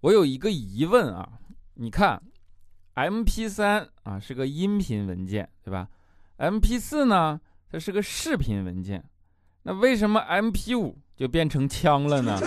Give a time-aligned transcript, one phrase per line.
[0.00, 1.28] 我有一个疑问啊，
[1.74, 2.22] 你看
[2.94, 5.88] ，M P 三啊是个音频文件，对吧
[6.36, 7.38] ？M P 四呢，
[7.70, 9.04] 它是个视频文件，
[9.64, 12.38] 那为什么 M P 五就变成枪了呢？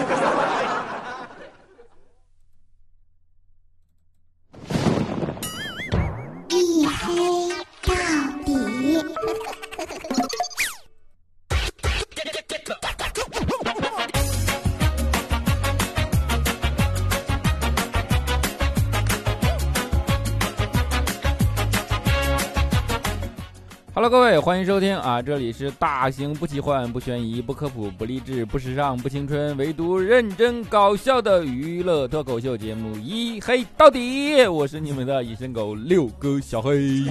[24.44, 25.22] 欢迎收听啊！
[25.22, 34.36] 这里是大型不奇幻、不悬疑、不科普、不励志、不时尚、不青春，唯独认真搞笑的娱乐脱口秀节目《一黑到底》。
[34.52, 37.08] 我是你们的隐身狗六哥小黑。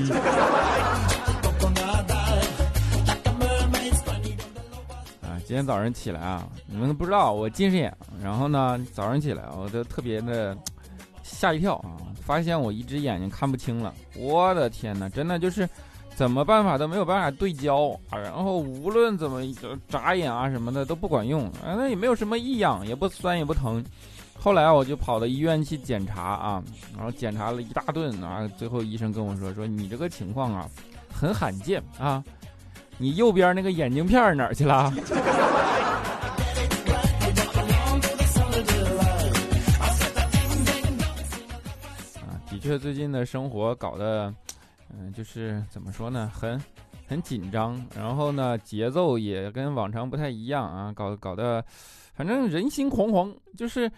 [5.23, 7.91] 啊，今天早上起来啊，你们都不知道我近视眼，
[8.23, 10.55] 然后呢，早上起来我就特别的
[11.23, 11.97] 吓一跳啊，
[12.27, 13.95] 发现我一只眼睛看不清了。
[14.19, 15.67] 我的天哪，真的就是。
[16.15, 19.43] 怎么办法都没有办法对焦啊，然后无论怎么
[19.89, 23.85] 眨眼啊什么的都不管用啊，那也没有什么异样，也不酸也不疼。
[24.39, 26.63] 后来我就跑到医院去检查啊，
[26.95, 30.69] 然后检查了一大顿啊，最后医生跟我说说你这个情况啊
[31.13, 32.23] 很罕见啊，
[32.99, 34.75] 你右边那个眼镜片哪儿去了？
[34.75, 34.93] 啊，
[42.49, 44.33] 的确最近的生活搞得。
[44.93, 46.61] 嗯，就是怎么说呢，很
[47.07, 51.65] 很紧张，然后呢，节奏也跟往常不太一样啊，搞搞得，
[52.15, 53.35] 反正人心惶惶。
[53.57, 53.91] 就是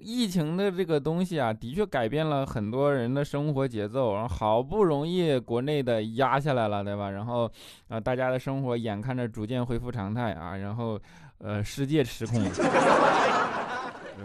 [0.00, 7.10] 疫情的这个东西啊，的确改变了很多人的生活节奏，然后好不容易国内的压下来了，对吧？
[7.10, 7.50] 然后
[7.88, 10.98] 啊，大家的生活眼看着逐渐恢复常态啊，然后
[11.38, 12.40] 呃，世界失控，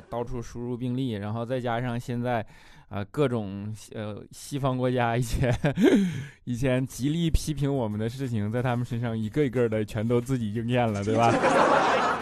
[0.10, 2.46] 到处输入病例，然后再加上现在。
[2.90, 5.54] 啊，各种呃西方国家 以前
[6.46, 11.30] 以前极力批评我们的事情，在他们身上一个一个的全都自己应验了，对吧？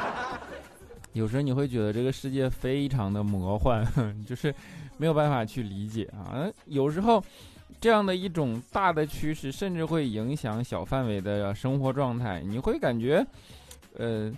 [1.13, 3.85] 有时候你会觉得这个世界非常的魔幻，
[4.25, 4.51] 就是
[4.97, 6.49] 没有办法去理解啊。
[6.65, 7.23] 有时候
[7.79, 12.41] 这样的一种大的趋势，甚至会影响小范围的生活状态。
[12.41, 13.23] 你会感觉，
[13.99, 14.33] 呃，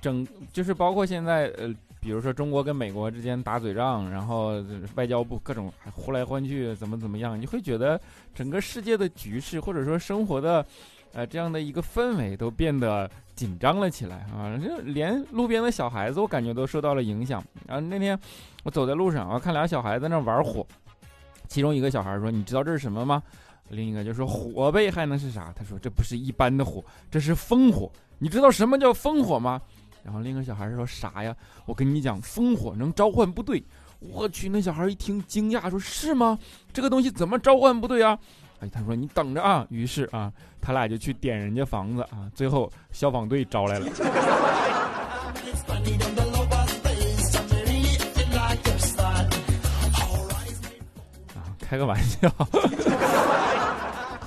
[0.00, 1.70] 整就是包括现在呃。
[2.00, 4.62] 比如说中国跟美国之间打嘴仗，然后
[4.94, 8.00] 外交部各种呼来唤去，怎么怎么样，你会觉得
[8.34, 10.64] 整个世界的局势或者说生活的，
[11.12, 14.56] 呃这样的一个氛围都变得紧张了起来啊！
[14.56, 17.42] 就连路边的小孩子，我感觉都受到了影响。
[17.66, 18.18] 然后那天
[18.62, 20.64] 我走在路上，我看俩小孩在那玩火，
[21.48, 23.22] 其中一个小孩说：“你知道这是什么吗？”
[23.70, 27.90] 另一个就说：“火呗，还能是啥？”他说：“这不是一般的火，这是烽火。
[28.18, 29.60] 你知道什么叫烽火吗？”
[30.06, 31.34] 然后另一个小孩说啥呀？
[31.64, 33.60] 我跟你讲，烽火能召唤部队。
[33.98, 36.38] 我去，那小孩一听惊讶，说是吗？
[36.72, 38.16] 这个东西怎么召唤部队啊？
[38.60, 39.66] 哎，他说你等着啊。
[39.68, 43.86] 于是啊，他俩就去点人家房子啊，最后消防队招来了。
[51.34, 52.30] 啊，开个玩笑，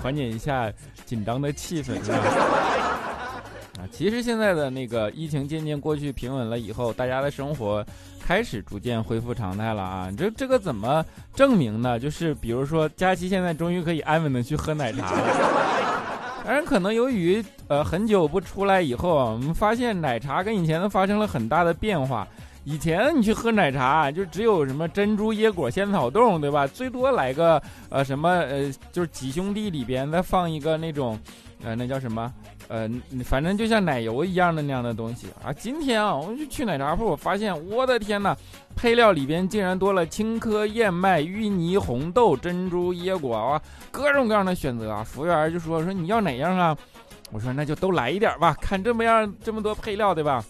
[0.03, 0.69] 缓解一下
[1.05, 1.93] 紧张的气氛。
[2.11, 2.88] 啊，
[3.91, 7.85] 其实现在的那个疫情渐渐过去平稳了以后，大家的生活
[8.25, 10.09] 开始逐渐恢复常态了啊。
[10.17, 11.05] 这这个怎么
[11.35, 11.99] 证明呢？
[11.99, 16.39] 就是比如说，佳琪现在终于可以安稳的去喝奶茶了。
[16.45, 22.27] 当然，可能由于呃很久不出来以后啊，我们发现奶茶跟以前都发生了很大的变化。
[22.63, 26.65] 以前你去喝奶茶，就只有什么珍珠椰果仙草冻，对吧？
[26.65, 31.19] 最多来个呃什么呃，就是几兄弟里边再放一个那种
[31.63, 32.33] 呃那叫什么？
[32.69, 32.89] 呃，
[33.25, 35.51] 反正就像奶油一样的那样的东西啊。
[35.51, 38.35] 今天啊，我就去奶茶铺，我发现，我的天呐，
[38.75, 43.61] 配料里边竟然多了青稞、燕麦、芋泥、红豆、珍珠、椰果啊，
[43.91, 45.03] 各种各样的选择啊。
[45.03, 46.77] 服务员就说说你要哪样啊？
[47.31, 50.43] 我说那就都来一点吧，看这么样这么多配料，对吧？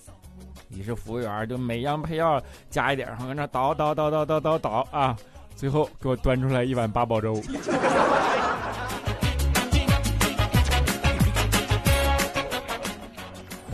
[0.69, 5.18] 于是服务员就每样配料加一点，然后搁那倒倒倒倒倒倒倒啊，
[5.56, 7.34] 最后给我端出来一碗八宝粥。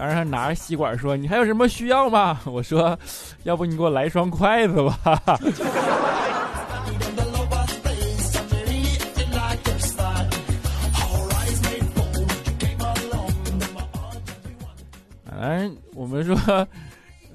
[0.07, 2.95] 当时拿着吸管说：“你还有什么需要吗？” 我说
[3.41, 5.19] ：“要不你给我来双筷子吧。
[15.37, 16.35] ”哎，我们说，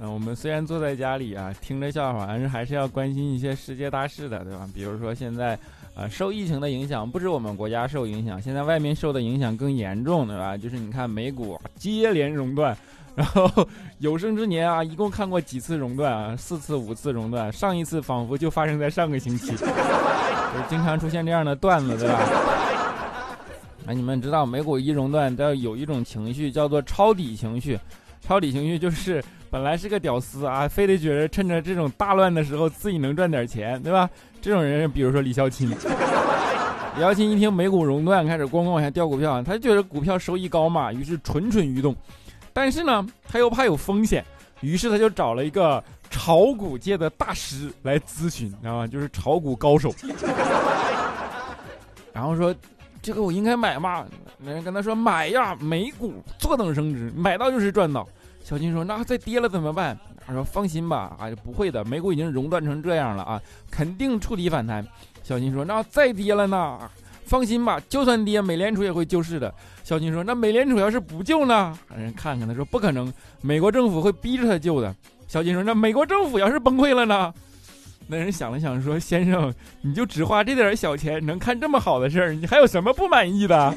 [0.01, 4.67] 嗯，我们虽然坐在家里啊，听着笑话，但是还是要关心一些世界大事的，对吧？
[4.75, 5.59] 比如说现在。
[5.93, 10.57] 啊，受疫情的影响，不止我们国家受影响，现在外面受的影响更严重，对吧？
[10.57, 12.75] 就是你看美股接连熔断，
[13.17, 13.51] 然后
[13.99, 16.37] 有生之年啊，一共看过几次熔断啊？
[16.37, 19.67] 四次、五次熔断，上一次仿佛就发生在上个星期，就是
[20.69, 22.21] 经常出现这样的段子，对吧？
[23.85, 27.77] 那 你们知道美股一熔断，都要有一种情绪叫做抄底情绪，
[28.23, 34.09] 抄底情绪就是本来是个屌丝啊，非得觉得趁着这种大乱的时候自己能赚点钱，对吧？
[34.41, 35.69] 这种人，比如说李孝钦。
[36.97, 41.95] 李孝钦一听美股熔断，开始咣咣往下掉股票，他觉得股票收益高嘛，于是蠢蠢欲动。
[42.53, 44.25] 但是呢，他又怕有风险，
[44.61, 48.87] 于是他就找了一个炒股界的大师来咨询，知道吗？
[48.87, 49.93] 就是炒股高手。
[52.13, 52.55] 然后说
[53.03, 54.05] ：“这个我应该买吗？”
[54.39, 58.07] 那人跟他说：“买呀，美股坐等升值，买到就是赚到。”
[58.43, 59.97] 小金说：“那再跌了怎么办？”
[60.27, 63.41] 他说：“放心吧，啊，不会的，美股已经熔断成这样了啊，
[63.71, 64.87] 肯定触底反弹。”
[65.23, 66.79] 小金说：“那再跌了呢？
[67.25, 69.53] 放心吧，就算跌，美联储也会救市的。”
[69.85, 74.95] 小金说：“那美联储要是不救呢？”人看看他说：“不可能，美国政府会逼着他救的。”
[75.29, 77.33] 小金说：“那美国政府要是崩溃了呢？”
[78.09, 83.73] 那人想了想说：“先生，你就只花这点小钱，能看这么好的事儿，你还有什么不满意的？”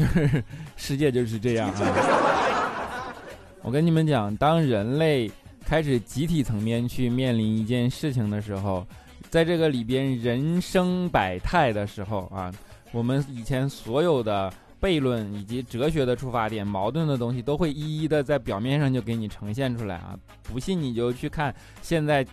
[0.00, 0.44] 就是
[0.76, 3.12] 世界就是这样啊！
[3.62, 5.30] 我跟你们讲，当人类
[5.66, 8.86] 开始集体层面去面临一件事情的时候，
[9.28, 12.50] 在这个里边人生百态的时候啊，
[12.92, 14.50] 我们以前所有的
[14.80, 20.18] 悖论以及哲学的出发点、矛盾的东西，都会一一的在表面上就给你呈现出来啊！
[20.42, 22.26] 不信你就去看现在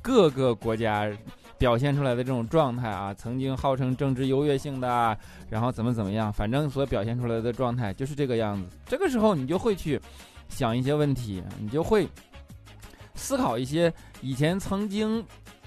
[0.00, 1.10] 各个国家。
[1.60, 5.16] 表现出来的这种状态啊，曾经号称政治优越性的，
[5.50, 8.66] 然后怎么怎么样，反正所表现出来的状态就是这个样子。
[8.86, 10.00] 这个时候你就会去
[10.48, 12.08] 想一些问题，你就会
[13.14, 13.92] 思考一些
[14.22, 15.22] 以前曾经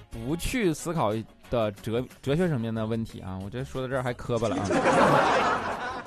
[0.10, 1.13] 不去思考
[1.51, 3.40] 的哲哲学层面的问题啊。
[3.44, 6.04] 我这说到这儿还磕巴了啊，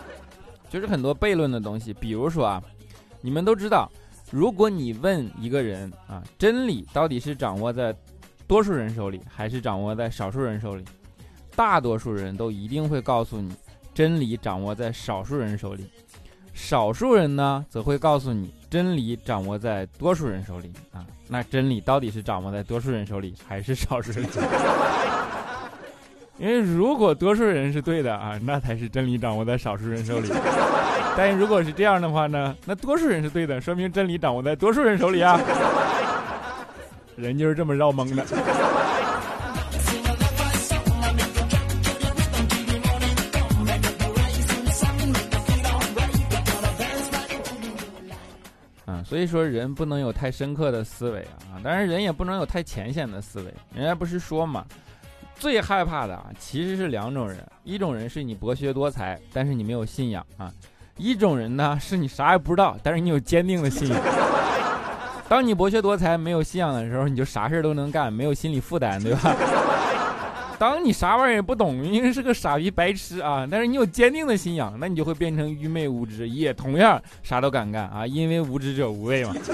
[0.68, 1.94] 就是很多悖论的东西。
[1.94, 2.60] 比如说啊，
[3.20, 3.88] 你们都知道，
[4.32, 7.96] 如果你问一个人啊，真理到底是掌握在。
[8.46, 10.84] 多数人手里还是掌握在少数人手里，
[11.54, 13.52] 大多数人都一定会告诉你，
[13.92, 15.90] 真理掌握在少数人手里，
[16.54, 21.04] 少数人呢则会告诉你，真理掌握在多数人手里啊。
[21.28, 24.46] 那真理到底是掌握在多数人手里还是少数人手里？
[26.38, 30.30] 因为如果多数人是对的啊，那才是真理掌握在少数人手里。
[31.16, 35.40] 但如果是这样的话呢，那多数人是对的，说明真理掌握在多数人手里啊。
[37.16, 38.22] 人就是这么绕蒙的。
[48.84, 51.20] 啊，所以说人不能有太深刻的思维
[51.50, 53.52] 啊，当然人也不能有太浅显的思维。
[53.74, 54.64] 人家不是说嘛，
[55.34, 60.52] 最害怕的啊，其实是两种人，一种人是你博学多才，但是你没有信仰啊；
[60.98, 63.98] 一种人呢，是你啥也不知道，但是你有坚定的信仰。
[65.28, 69.34] 当你博学多才、没有信仰的时候，你就啥事都能干，没有心理负担，对吧？
[70.58, 79.34] 当你啥玩意儿也不懂，因为是个傻逼白痴啊，但是你有坚定的信仰，那你就会变成愚昧无知，也同样啥都敢干啊，因为无知者无畏嘛。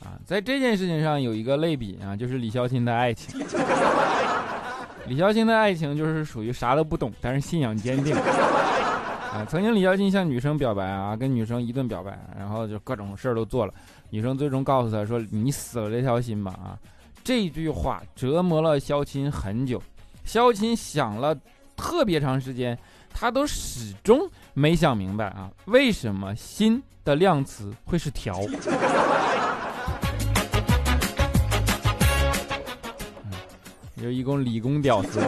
[0.04, 3.38] 啊，在这件事情上有一个类比啊，就是李孝钦的爱情。
[5.06, 8.16] 李孝钦的爱情就是属于啥都不懂，但是信仰坚定。
[9.34, 13.74] 啊，曾经李孝钦向女生表白啊，跟女生一顿表白，然后就各种事儿都做了。
[14.10, 16.78] 女生最终告诉他说：“你死了这条心吧！”啊，
[17.24, 19.82] 这句话折磨了肖钦很久。
[20.24, 21.36] 肖钦想了
[21.76, 22.78] 特别长时间，
[23.12, 28.40] 他都始终没想明白啊，为什么心的量词会是条？
[34.00, 35.26] 就一共理工屌丝啊。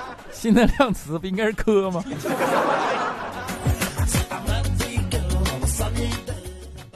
[0.32, 2.02] 新的量词不应该是科吗？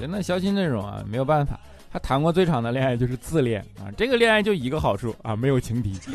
[0.04, 1.58] 真的，肖钦这种啊，没有办法。
[1.90, 5.98] 他谈过最长的恋爱就是自恋啊，这个恋爱就一个好处啊，没有情敌。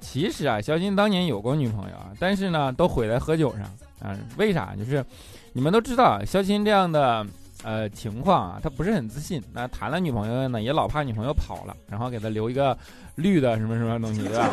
[0.00, 3.62] 其实啊，肖鑫当年有过女朋友啊，但是呢，都毁在喝酒上
[4.08, 4.16] 啊。
[4.36, 4.76] 为啥？
[4.78, 5.04] 就是
[5.52, 7.26] 你们都知道，肖鑫这样的。
[7.64, 9.42] 呃，情况啊，他不是很自信。
[9.52, 12.78] 那谈了女朋友呢，也老怕女朋友跑了，然后给他留一个
[13.16, 14.48] 绿的什么什么东西，对吧？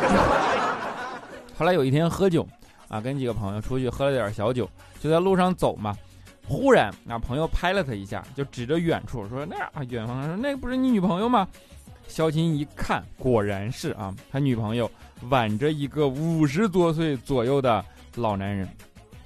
[1.56, 2.44] 后来有一天喝酒
[2.88, 4.68] 啊，跟几个朋友出去喝了点小酒，
[5.00, 5.96] 就在路上走嘛。
[6.46, 11.46] 忽然，那朋友拍了他一下，就指着远处说：“那啊，远方说那不是你女朋友吗？”
[12.08, 14.90] 肖琴一看，果然是啊，他女朋友
[15.28, 17.84] 挽着一个五十多岁左右的
[18.16, 18.66] 老男人。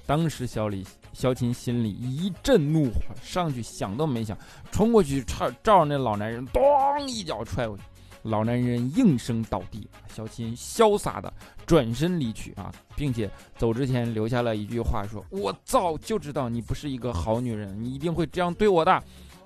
[0.05, 4.37] 当时小李肖琴心里一阵怒火，上去想都没想，
[4.69, 6.61] 冲过去照照着那老男人，咚
[7.07, 7.83] 一脚踹过去，
[8.23, 9.87] 老男人应声倒地。
[10.13, 11.31] 小琴潇洒的
[11.65, 18.91] 转身离去啊，并且走之前留下了一句话说：“我早就知道你不是一个好女人，你一定会这样对我的。”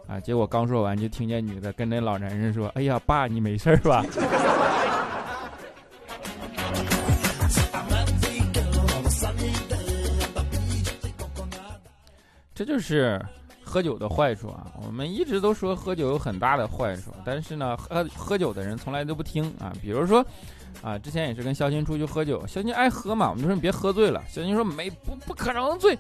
[0.08, 4.06] 啊，结果刚说完，就听见女的跟那老男人说：“哎呀，爸，你没事吧？”
[12.56, 13.24] 这就是
[13.78, 14.66] 喝酒的坏处啊！
[14.84, 19.72] 我们一直都说喝酒有很大的坏处，但是呢，喝喝酒的人从来都不听啊。
[19.80, 20.26] 比如说，
[20.82, 24.20] 啊，之前也是跟肖鑫出去喝酒，肖鑫爱喝嘛，我们就说你别喝醉了。
[24.28, 25.96] 肖鑫说没不不可能醉。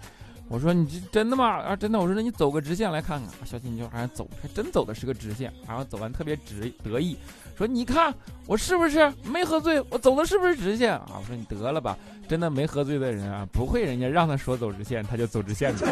[0.49, 1.45] 我说你这真的吗？
[1.45, 1.99] 啊，真的。
[1.99, 3.29] 我说那你走个直线来看看。
[3.45, 7.15] 肖鑫就还走，还真走的是个直线，然后走完特别直得意，
[7.55, 8.11] 说你看
[8.47, 9.79] 我是不是没喝醉？
[9.91, 11.05] 我走的是不是直线啊？
[11.19, 11.95] 我说你得了吧，
[12.27, 15.85] 真的没喝醉的人啊，不会人家让他说走直线他就走直线的。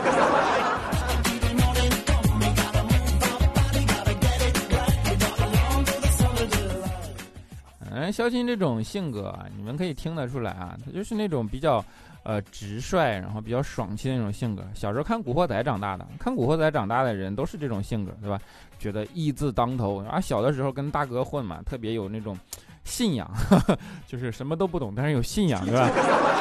[8.06, 11.84] 嗯，肖鑫这种性格啊，你们可以听得出来啊，他就是那种比较，
[12.24, 14.64] 呃，直率，然后比较爽气的那种性格。
[14.74, 18.40] 小时候看《古惑仔》长大的，看《古惑仔》长大的人都是这种性格，对吧？
[18.78, 20.04] 觉得义字当头。
[20.04, 22.38] 啊，小的时候跟大哥混嘛，特别有那种
[22.84, 23.30] 信仰，
[24.06, 25.90] 就是什么都不懂，但是有信仰，对吧？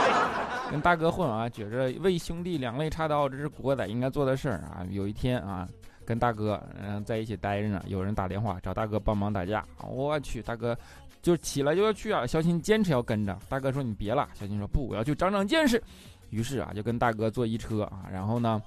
[0.71, 4.85] 跟大哥混啊，觉着为兄弟两肋插刀，这是古惑仔应该做的事儿啊。
[4.91, 5.67] 有一天啊。
[6.07, 10.77] 跟大哥嗯在一起待着呢，有人打电话找大哥帮忙打架，我去，大哥
[11.25, 15.83] 就起来就要去啊，小新坚持要跟着，大哥说你别了，小新说不，我要去长长见识，
[16.29, 18.63] 于是啊就跟大哥坐一车啊，然后呢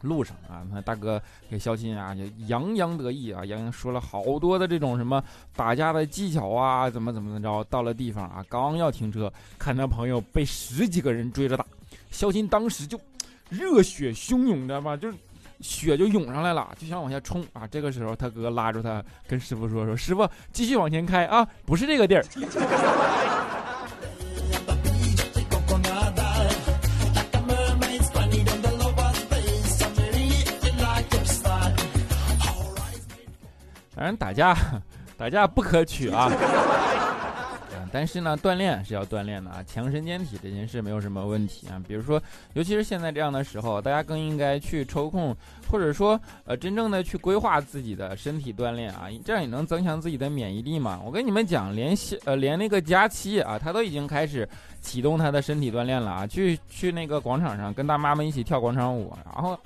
[0.00, 5.22] 路上啊，那大哥给肖新啊就洋洋得意啊，洋洋说了好多的这种什么
[5.54, 11.66] 打架的技巧啊，怎么怎么怎么着，到了地方啊，刚要停车，看他朋友被十几个人追着打，
[12.10, 12.98] 肖新当时就
[13.50, 15.18] 热血汹涌的嘛，就是。
[15.64, 17.66] 血就涌上来了，就想往下冲啊！
[17.66, 22.24] 这个时候，他哥拉住他，跟师傅说：“说师傅，继续往前开啊，不是这个地儿。
[33.96, 34.54] ”反正打架，
[35.16, 36.30] 打架不可取啊。
[37.94, 41.80] 但是呢，锻炼是要锻炼的啊，强身健体这件事没有什么问题啊。
[41.86, 42.20] 比如说，
[42.54, 45.32] 尤其是现在这样的时候，大家更应该去抽空，
[45.70, 51.00] 或者说呃，真正的去规划自己的身体锻炼啊，这样也能增强自己的免疫力嘛。
[51.04, 54.48] 我跟你们讲，连呃连那个佳期啊，他都已经开始
[54.80, 59.56] 启动他的身体锻炼了啊，去去那个广场上跟大妈们一起跳广场舞，然后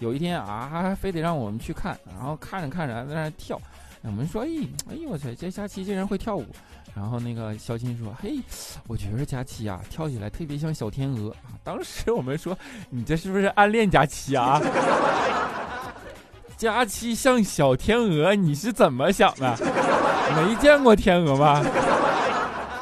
[0.00, 3.60] 有一天啊，还非得让我们去看，然后看着看着在那跳，
[4.06, 4.48] 我们说，哎
[4.90, 6.46] 哎呦我去，这佳琪竟然会跳舞。
[6.94, 8.38] 然后那个肖钦说：“嘿，
[8.86, 12.56] 我觉得佳琪啊，跳起来特别像小天鹅啊。”当时我们说
[12.88, 14.58] ：“你这是不是暗恋佳琪啊？”
[16.56, 19.54] 佳琪像小天鹅，你是怎么想的？
[20.36, 21.62] 没见过天鹅吗？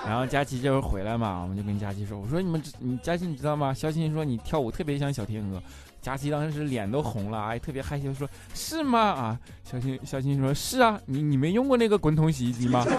[0.07, 5.61] 然后佳琪这会儿回来嘛，我们就跟佳琪说：“我说你们，你佳琪你知道吗？”肖钦说：“你跳舞特别像小天鹅。”
[6.05, 12.85] 佳琪当时脸都红了，哎，特别害羞说：“是吗？”啊，小新，小新说：“是啊，你你没用过那个滚筒洗衣机吗？”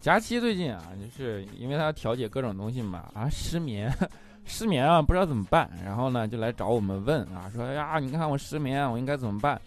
[0.00, 3.92] 佳期最近啊，就是因为他要调节各种东西嘛，啊，失眠，
[4.44, 9.60] 失眠啊，不知道怎么办，然后呢就来找我们问啊，说哎呀，你看我失眠，我应该怎么办？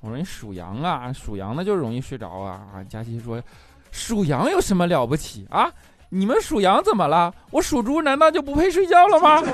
[0.00, 2.60] 我说你属羊啊，属羊的就容易睡着啊。
[2.72, 3.42] 啊，佳琪说，
[3.90, 5.70] 属羊有什么了不起啊？
[6.08, 7.34] 你们属羊怎么了？
[7.50, 9.42] 我属猪难道就不配睡觉了吗？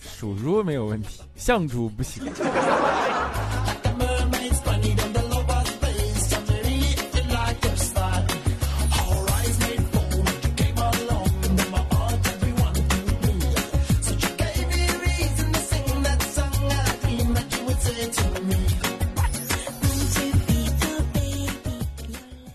[0.00, 2.22] 属猪没有问题，像猪不行。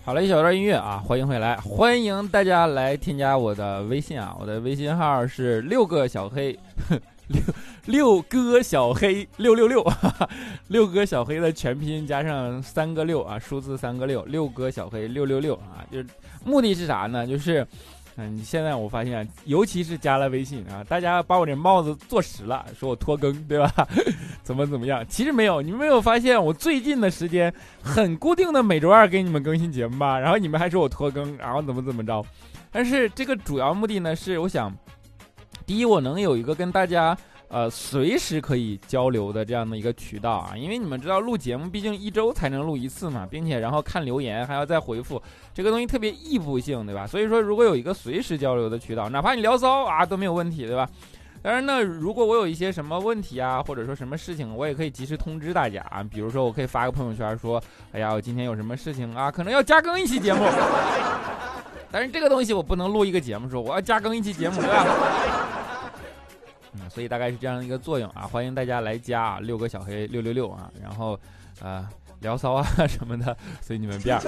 [0.06, 6.56] 好了一小段音乐啊，欢迎回来，欢迎大家来添加我的微信啊，我的微信号是六个小黑，
[7.26, 7.42] 六
[7.86, 9.84] 六哥小黑六六六，
[10.68, 16.06] 六哥小黑的全拼加上三个六啊，数字三个六，六哥小黑六六六啊，就是
[16.44, 17.26] 目的是啥呢？
[17.26, 17.66] 就是。
[18.18, 23.70] 嗯，现在我发现，尤其是加了微信啊，大家把我这帽子坐实了，说我拖更，对吧？
[24.42, 25.04] 怎么怎么样？
[25.06, 30.18] 其实没有，你们没有发现我最近的时间很固定的每周二给你们更新节目吧？
[30.18, 32.24] 然后你们还说我拖更，然后怎么怎么着？
[32.72, 34.74] 但是这个主要目的呢，是我想，
[35.66, 37.16] 第一，我能有一个跟大家
[37.48, 45.22] 呃，随时可以交流的这样的一个渠道啊，因为你们知道录节目毕竟一周才能录一次嘛，并且然后看留言还要再回复，
[45.54, 47.06] 这个东西特别异步性，对吧？
[47.06, 50.88] 所以说如果有一个随时交流的渠道，哪怕你聊骚啊都没有问题，对吧？
[51.40, 56.02] 当然呢，如果我有一些什么问题啊，或者说什么事情，我也可以及时通知大家啊。
[56.02, 57.62] 比如说我可以发个朋友圈说，
[57.92, 60.44] 哎呀，我今天有什么事情啊，可能要加更一期节目。
[61.92, 64.84] 但是这个东西我不能录一个节目说我要加更一期节目，对吧？
[66.88, 71.18] 所以大概是这样一个作用啊，欢迎大家来加，六个小黑六六六啊，然后，
[71.60, 71.86] 呃，
[72.20, 74.22] 聊骚啊 什么的，随你们便啊。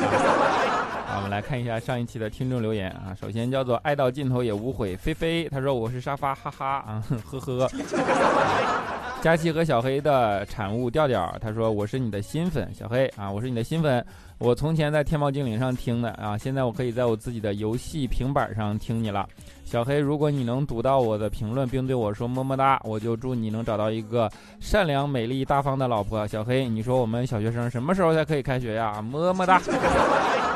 [1.16, 7.70] 我们来看一下上一期的听众留言啊，首先叫做爱到尽头也无悔，菲菲他说我是沙发，哈哈啊，呵呵。
[9.20, 14.04] 佳琪和小黑的产物调调，他说我是你的新粉，小黑啊，我是你的新粉。
[14.38, 19.28] 我从前在天猫精灵上听的啊，现在我可以在我自己的游戏平板上听你了。
[19.70, 24.26] 小黑，如果你能读到我的评论并对我说么么哒，我就祝你能找到一个
[24.60, 26.26] 善良、美丽、大方的老婆。
[26.26, 29.02] 小黑，你说我们小学生什么时候才可以开学呀？
[29.02, 29.60] 么么哒！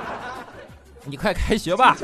[1.04, 1.95] 你快开学吧！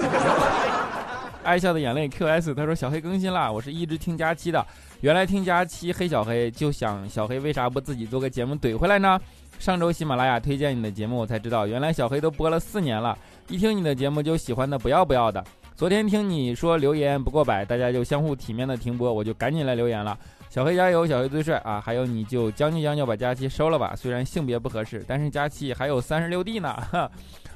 [1.42, 4.62] 爱笑的眼泪 QS，他说小黑更新了，我是一直听佳期的，
[5.00, 9.18] 原来听佳期黑小黑，就想小黑为啥不自己做个节目怼回来呢？
[9.58, 13.16] 上周喜马拉雅推荐你的节目，我才知道原来小黑都播了四年了。
[13.48, 15.42] 一听你的节目就喜欢的不要不要的。
[15.78, 20.18] 昨天听你说留言不过百，大家就相互体面的停播，我就赶紧来留言了。
[20.50, 21.80] 小黑加油，小黑最帅啊！
[21.80, 26.74] 还有你就将就将就把佳期收了吧，虽然性别不合适，但是佳期还有三十六 D 呢，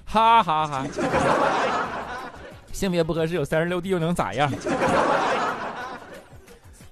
[0.05, 0.87] 哈哈哈。
[2.71, 4.49] 性别不合适有三十六 D 又能咋样？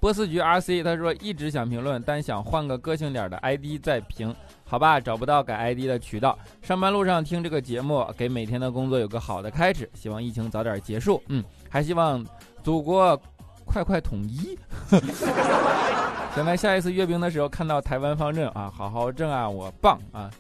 [0.00, 4.34] 波斯菊 RC 他说一直想评论，但想换个个性点的 ID 再评，
[4.70, 6.38] 好吧，找不到改 ID 的渠道。
[6.62, 9.90] 上班路上听这个节目，给每天的工作有个好的开始。
[9.94, 12.24] 希望疫情早点结束，嗯，还希望
[12.62, 13.20] 祖国
[13.64, 14.56] 快快统一。
[16.36, 20.30] 想在下一次阅兵的时候看到台湾方阵啊，好好震啊，我棒啊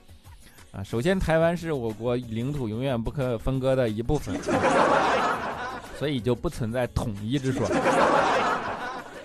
[0.70, 0.80] 啊！
[0.84, 4.38] 首先，台湾是我国领土永远不可分割的一部分，
[5.98, 7.66] 所以就不存在统一之说。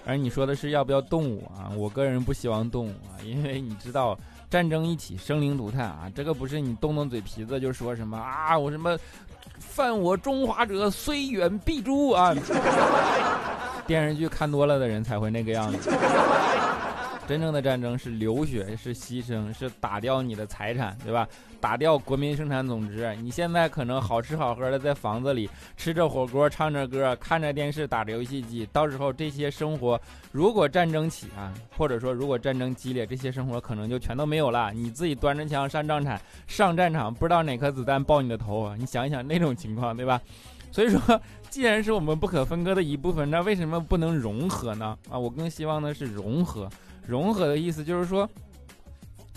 [0.08, 1.70] 而你说的是要不要动武啊？
[1.78, 4.18] 我个人不希望动武啊，因为你知道
[4.50, 8.98] 战争一起生灵涂炭啊，这个不是你动动嘴皮子就说什么啊，我什么
[9.60, 12.34] 犯我中华者虽远必诛啊！
[13.88, 15.92] 电视剧看多了的人才会那个样子。
[17.28, 21.28] 真正的战争是流血，是牺牲，是打掉你的财产，对吧？
[21.60, 23.16] 打掉国民生产总值。
[23.22, 28.68] 你现在可能好吃好喝的在房子里吃着火锅，唱着歌，看着电视，打着游戏机。
[28.72, 30.00] 到时候这些生活，
[30.32, 34.72] 如果战争起啊，或者说如果战争激烈，这些生活可能就全都没有了。
[34.72, 40.22] 你自己端着枪上战场，上战场不知道哪颗子弹爆你的头，你想一想那种情况，对吧？
[40.72, 41.00] 所以说，
[41.50, 44.96] 既然是我们不可分割的一部分，那为什么不能融合呢？
[45.10, 46.70] 啊，我更希望的是融合。
[47.08, 48.30] 融合的意思就是说，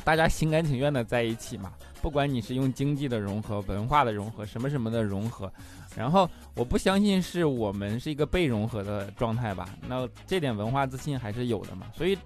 [0.05, 1.73] 大家心甘情愿的在一起嘛。
[2.01, 5.53] 不管你是用经济的融合、文化的融合、什么什么的融合，
[5.97, 9.69] 然后我不相信是我们是一个被融合的状态吧？
[9.89, 11.87] 那这点文化自信还是有的嘛。
[11.93, 12.17] 所以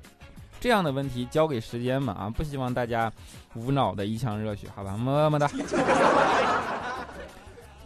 [0.61, 2.29] 这样的问题交给时间嘛啊！
[2.29, 3.11] 不希望大家
[3.55, 4.95] 无脑的一腔热血，好吧？
[4.95, 5.51] 么么哒。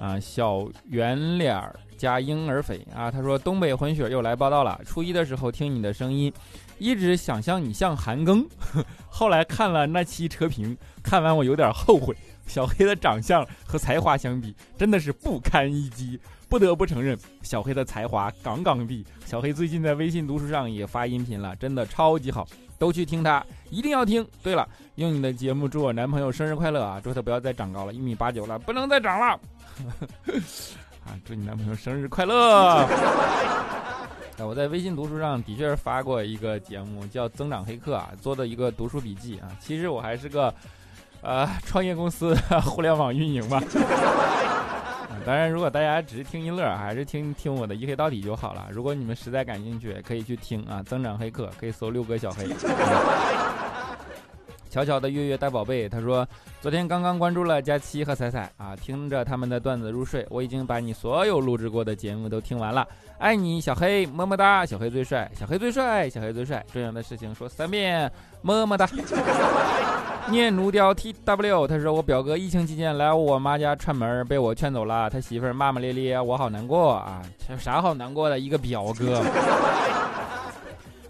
[0.00, 4.78] 啊，小圆脸儿加婴儿肥啊，他说东北混血又来报道了。
[4.84, 6.32] 初一的时候听你的声音。
[6.78, 8.46] 一直想象你像韩庚，
[9.08, 12.16] 后来看了那期车评，看完我有点后悔。
[12.46, 16.18] 小黑的长相和才华相比，真的是不堪一击。
[16.48, 19.04] 不得不承认，小黑的才华杠杠的。
[19.24, 22.46] 小黑最近在微信读书上也发音频了，真的超级好，
[22.78, 24.24] 都去听他，一定要听。
[24.44, 27.00] 对了，用你的节目祝我男朋友生日快乐啊！
[27.02, 29.26] 祝他不要再长高了，一米八九了，不能再长了。
[31.04, 32.86] 啊，祝你男朋友生日快乐。
[34.44, 39.49] 我在微信读书上的确是发过一个节目，叫《增长黑客》啊，做的一个读书笔记啊。
[39.61, 40.53] 其实我还是个，
[41.22, 43.62] 呃，创业公司互联网运营吧。
[45.25, 48.68] 当然，如果大家只是听一乐，还是听听我的一黑到底就好了。
[48.70, 52.46] 如果你们实在感兴趣，可以去听啊，《增长黑客》，可以搜六哥小黑。
[54.68, 56.26] 悄悄的月月大宝贝，他说
[56.61, 60.26] 昨天刚刚关注了佳期和彩彩啊，听着他们的段子入睡。
[60.31, 62.87] 我已经把你所有录制过的节目都听完了，
[63.18, 66.64] 爱你小黑，么么哒，小黑最帅，小黑最帅，小黑最帅。
[66.72, 68.11] 重要的事情说三遍，
[68.42, 68.88] 么么哒。
[70.29, 77.22] 念奴雕 T W，他说我表哥疫情期间来我妈家串门，被我劝走了，他媳妇骂骂咧咧，我好难过啊，
[77.59, 79.22] 啥好难过的一个表哥。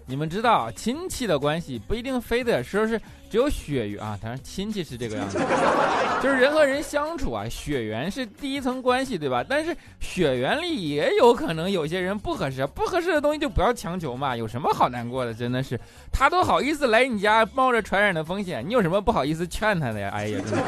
[0.09, 2.97] 你们知道，亲戚的关系不一定非得说是
[3.29, 5.37] 只有血缘啊，当然亲戚是这个样子，
[6.23, 9.43] 就是人和人相处啊，血缘是第一层关系，对吧？
[9.47, 15.33] 但是血缘里也有可能有些人不合适，不合适的东西就不要强求嘛，有什么好难过的？
[15.33, 15.77] 真的是，
[16.09, 20.09] 他都好意思来你家，冒着传染的风险，你有什么不好意思劝他的呀？
[20.15, 20.63] 哎呀，真的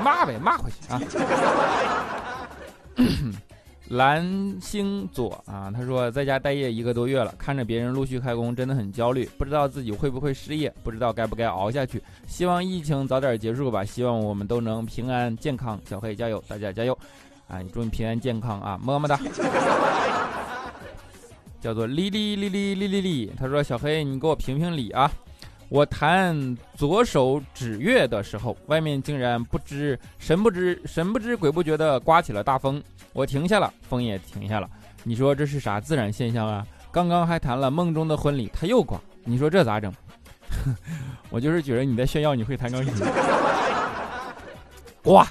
[0.00, 1.00] 骂呗，骂回去啊。
[3.88, 4.26] 蓝
[4.62, 12.02] 星左啊，他说在家待业一个多月了，看着别人陆续开工，真的很焦虑，不知道自己会不会失业，不知道该不该熬下去。
[12.26, 15.78] 希望疫情早点结束吧，希望我们都能平安健康。
[15.86, 16.96] 小黑加油，大家加油！
[17.46, 19.20] 啊，祝你平安健康啊，么么哒。
[21.60, 25.10] 叫做哩哩哩哩哩哩哩，他说小黑，你给我评评理啊。
[25.68, 34.68] 我弹左手指月的时候，外面竟然不知神不知神不知鬼不觉的刮起了大风，我停下了，风也停下了。
[35.02, 36.66] 你说这是啥自然现象啊？
[36.92, 39.92] 刚刚还谈了梦中的婚礼，他又刮，你说这咋整？
[41.28, 42.94] 我就是觉得你在炫耀你会弹钢琴。
[45.02, 45.26] 刮，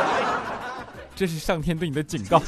[1.16, 2.40] 这是上天对你的警告。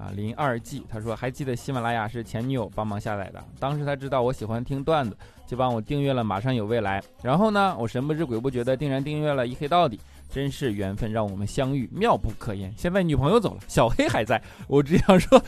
[0.00, 5.14] 啊，零二 G，他说还记得喜马拉雅是前女友帮忙下载的，当时他知道我喜欢听段子，
[5.46, 12.72] 就帮我订阅了《马上有未来》，然后呢，我神不知鬼不觉的定然订阅了一黑到底，真是缘分让我们相遇，妙不可言。
[12.78, 15.42] 现在女朋友走了，小黑还在，我只想说，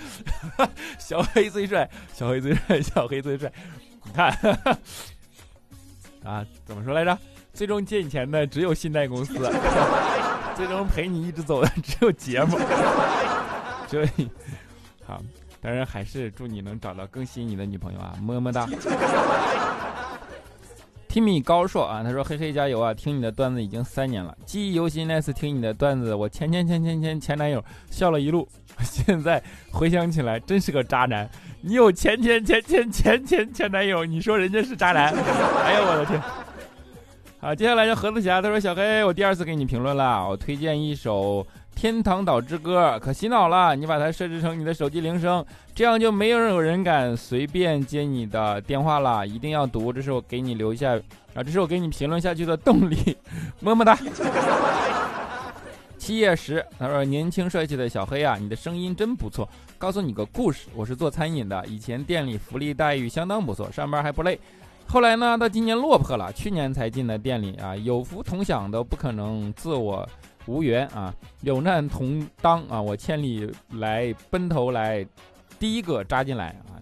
[1.00, 3.50] 小黑最帅，小黑最帅，小黑最帅。
[4.04, 4.28] 你看，
[6.24, 7.18] 啊，怎么说来着？
[7.54, 9.34] 最终借你钱的只有信贷公司，
[10.54, 12.58] 最终陪你一直走的只有节目。
[14.00, 14.26] 所以，
[15.04, 15.22] 好，
[15.60, 18.66] 当然还是祝你能找到更吸引你的女朋友啊，么么哒。
[21.10, 22.94] Timmy 高硕啊，他说：“嘿嘿加油啊！
[22.94, 25.06] 听你的段子已经三年了，记忆犹新。
[25.06, 28.48] 那次听你的段子，我前前前前前前男友笑了一路，
[28.80, 31.28] 现在回想起来真是个渣男。
[31.60, 35.12] 你有前前前前前前前男友，你说人家是渣男？
[35.12, 36.18] 哎呦我的天！
[37.40, 49.26] 好，接下来叫何子霞，他说：小黑，我第二次给你评论了，我推荐一首。”天堂岛之歌可洗脑了，你把它设置成你的手机铃声，这样就没有任何人敢随便接你的电话了。
[49.26, 50.94] 一定要读，这是我给你留下
[51.34, 53.16] 啊，这是我给你评论下去的动力。
[53.58, 53.98] 么么哒。
[55.98, 59.48] 七月十，他说年轻帅气的小黑啊，你的声音真不错。
[59.76, 64.38] 告诉你个故事，我是做餐饮的，以前店里福利待遇相当不错，上班还不累。
[64.86, 70.08] 后来呢，到今年落魄了，去年才进的店里啊，有福同享都不可能自我。
[70.46, 72.80] 无缘啊，有难同当啊！
[72.80, 75.06] 我千里来奔头来，
[75.58, 76.78] 第一个扎进来啊！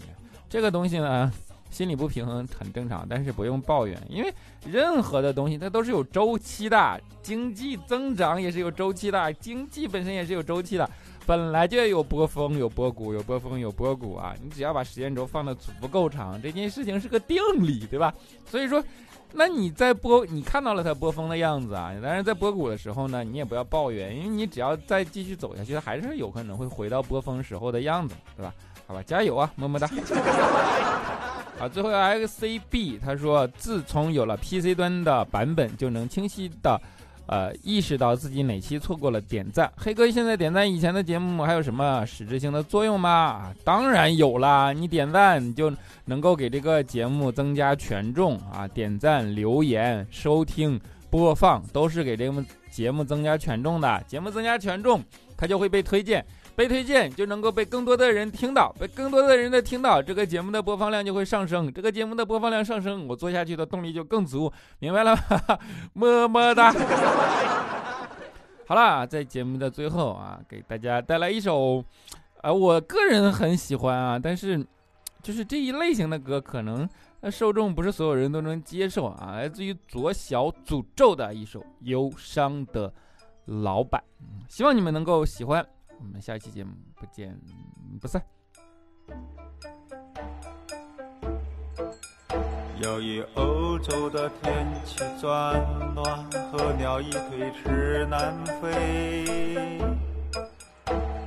[0.48, 1.30] 这个东西呢，
[1.70, 4.32] 心里不平衡很正常，但是不用抱怨，因为
[4.66, 10.90] 任何的东西它都是有周期的，经济增长也是有周期的，经济本身也是有周期的，
[11.26, 14.35] 本来就有波峰有波谷，有波峰有波谷啊！
[14.42, 18.12] 你只要把时间轴放的足够长，这件事情是个定理，对吧？
[18.46, 18.83] 所以说。
[19.33, 28.52] 那你在波，你看到了它波峰的样子啊，但是在波谷的时候呢，你也不要抱怨，因为你只要再继续走下去，它还是有可能会回到波峰时候的样子，对吧？
[28.88, 29.88] 好吧，加油啊，么么哒。
[31.61, 36.80] 好，最后 XCB 他说，自从有了 PC 端的版本，就能清晰的。
[37.30, 43.54] 呃，意识到自己哪期错过了点赞，黑哥现在点赞以前的节目还有什么实质性的作用吗？
[43.62, 45.72] 当然有啦，你点赞你就
[46.06, 55.00] 能够给这个节目增加权重啊，点赞、留言、收听、播放都是给这个节目增加权重的，节目增加权重，
[55.36, 56.26] 它就会被推荐。
[56.60, 61.72] 被推荐就能够被更多的人听到，被更多的人的听到，这个节目的播放量就会上升。
[61.72, 65.58] 这个节目的播放量上升，我做下去的动力就更足，明白了吗？
[65.94, 66.70] 么么哒。
[68.68, 71.82] 好了，在节目的最后啊，给大家带来一首，
[72.42, 74.62] 啊，我个人很喜欢啊，但是
[75.22, 76.86] 就是这一类型的歌，可能
[77.30, 79.32] 受众不是所有人都能接受啊。
[79.32, 82.92] 来自于左小诅咒的一首《忧伤的
[83.46, 84.04] 老板》，
[84.54, 85.66] 希望你们能够喜欢。
[86.00, 87.38] 我们下期节目不见
[88.00, 88.22] 不散。
[92.82, 95.62] 由于欧洲的天气转
[95.94, 99.78] 暖，候鸟已推迟南飞。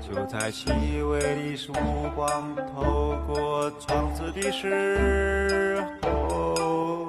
[0.02, 0.72] 就在细
[1.04, 1.72] 微的曙
[2.16, 7.08] 光透过窗子的时候，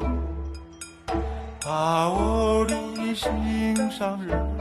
[1.64, 4.53] 把我的心上人。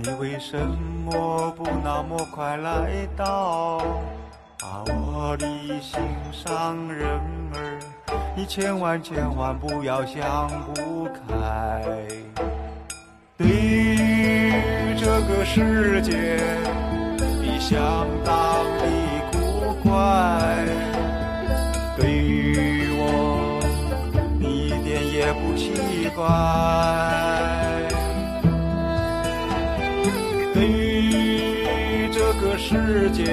[0.00, 0.56] 你为什
[1.04, 3.78] 么不那么快来到
[4.62, 5.44] 啊我的
[5.80, 7.04] 心上人
[7.52, 7.80] 儿
[8.36, 11.82] 你千万千万不要想不开。
[13.36, 16.38] 对于这个世界
[17.42, 18.84] 你相当的
[19.32, 20.64] 古怪
[21.96, 23.60] 对于我
[24.38, 27.17] 你一点也不奇怪。
[32.70, 33.24] 世界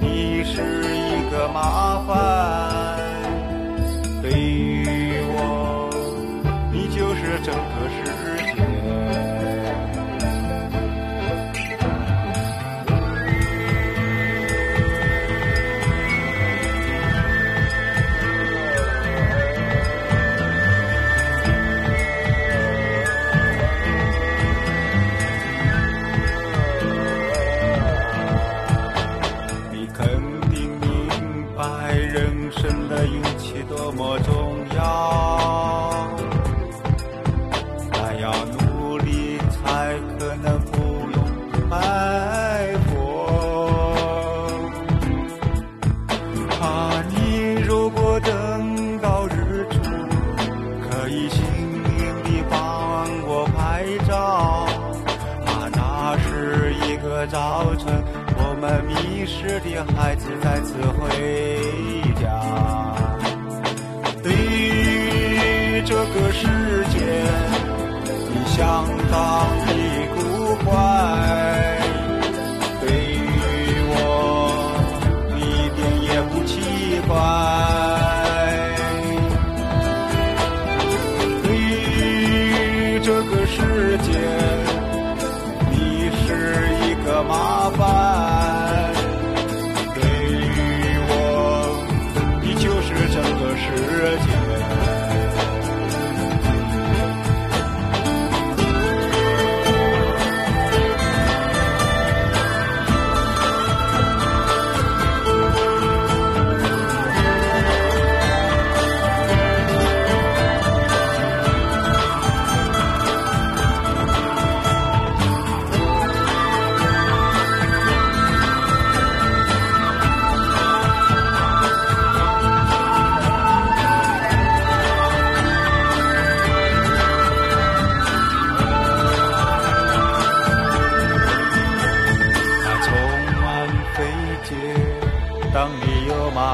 [0.00, 2.43] 你是一个麻烦。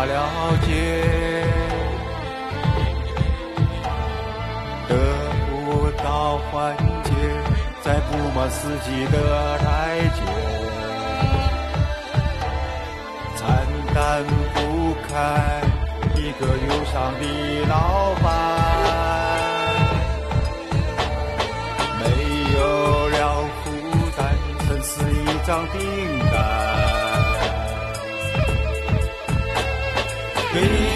[0.07, 0.71] 了解，
[4.89, 4.95] 得
[5.47, 7.11] 不到缓解，
[7.83, 9.65] 在不满自己的台
[10.15, 10.19] 阶，
[13.37, 13.41] 承
[13.95, 13.99] 担
[14.55, 14.59] 不
[15.09, 15.13] 开
[16.17, 17.23] 一个忧伤的
[17.69, 18.27] 老板，
[21.99, 22.03] 没
[22.55, 22.59] 有
[23.11, 23.19] 了
[23.63, 23.67] 负
[24.17, 24.19] 担，
[24.67, 26.30] 真是一张饼。
[30.53, 30.90] baby.